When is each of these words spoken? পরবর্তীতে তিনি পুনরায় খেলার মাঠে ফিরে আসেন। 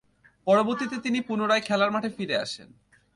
পরবর্তীতে 0.47 0.97
তিনি 0.99 1.19
পুনরায় 1.21 1.61
খেলার 1.61 1.91
মাঠে 1.91 2.09
ফিরে 2.09 2.35
আসেন। 2.37 2.69